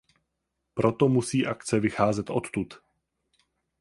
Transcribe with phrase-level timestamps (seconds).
[0.73, 2.73] Proto musí akce vycházet odtud.